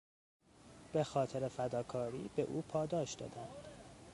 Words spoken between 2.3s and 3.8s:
به او پاداش دادند.